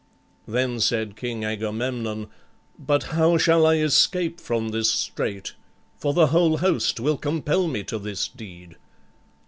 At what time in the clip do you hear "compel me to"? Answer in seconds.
7.19-7.99